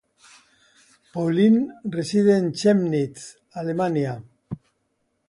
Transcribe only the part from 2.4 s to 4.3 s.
Chemnitz, Alemania.